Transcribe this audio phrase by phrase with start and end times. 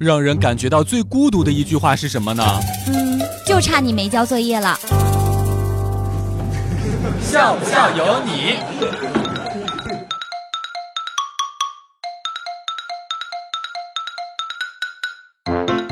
[0.00, 2.42] 让人感觉到最孤独的一句话是什么呢？
[2.86, 4.74] 嗯，就差你没交作业了。
[7.20, 8.56] 笑不笑由你。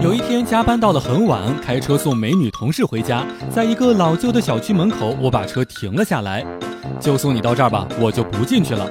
[0.03, 6.43] 有一天加班到了很晚，开车送美女同事回家，在一个老旧的小区门口，我把车停了下来，
[6.99, 8.91] 就送你到这儿吧，我就不进去了。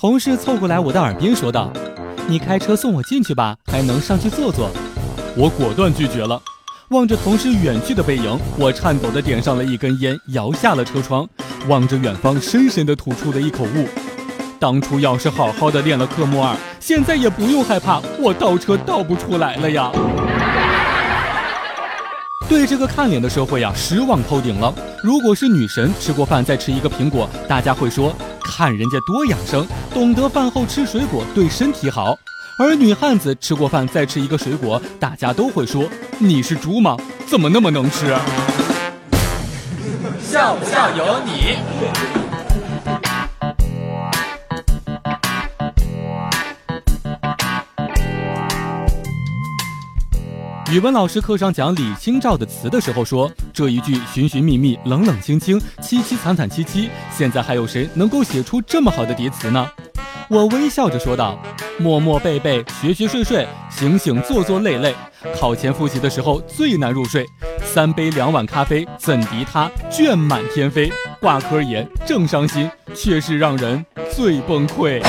[0.00, 1.72] 同事凑过来我的耳边说道
[2.30, 4.70] ：“你开车送我进去吧，还能上去坐坐。”
[5.36, 6.40] 我果断拒绝了。
[6.90, 11.28] 望着同事远去的背影，我颤抖地点上了一根烟，摇下了车窗，
[11.68, 13.88] 望着远方，深深地吐出了一口雾。
[14.60, 19.90] 当初要是好好的练了科目二，现在也不用害怕我倒车倒不出来了呀。
[22.48, 24.72] 对这个看脸的社会啊，失望透顶了。
[25.02, 28.12] 如果是女神吃过饭再吃一个苹果，大家会说
[28.50, 29.64] 看人家多养生，
[29.94, 32.18] 懂得饭后吃水果对身体好；
[32.58, 36.96] 而女汉子吃过饭再吃一个水果，大家都会说你是猪吗？
[37.26, 38.14] 怎么那么能吃？
[40.20, 42.29] 笑不笑由你。
[50.70, 59.68] 语文老师课上讲李清照的词的时候说，这一句寻寻觅觅，冷冷清清，凄凄惨惨戚戚，现在还有谁能够写出这么好的叠词呢？
[60.28, 61.36] 我微笑着说道：
[61.76, 64.94] 默默背背，学学睡睡，醒醒坐坐累累，
[65.34, 67.26] 考前复习的时候最难入睡。
[67.64, 70.88] 三杯两碗咖啡，怎敌他卷满天飞？
[71.20, 73.84] 挂科也正伤心，却是让人
[74.14, 75.02] 最崩溃。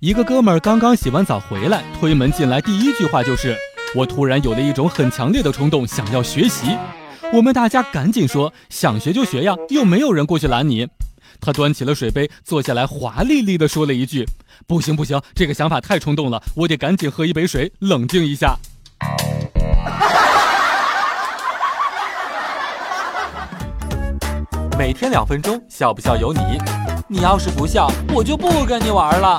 [0.00, 3.54] 一个哥们儿刚刚洗完澡回来，推门进来，第一句话就是
[3.94, 6.74] ：“我突然有了一种很强烈的冲动，想要学习。”
[7.34, 10.88] 我们大家赶紧说：“想学就学呀，又没有人过去拦你。”
[11.38, 14.26] 他端起了水杯，坐下来，华丽丽的说了一句
[14.66, 18.56] ：“不行不行，这个想法太冲动了，我得赶紧喝一杯水，冷静一下。”
[24.78, 26.40] 每天两分钟，笑不笑由你。
[27.06, 29.38] 你要是不笑，我就不跟你玩了。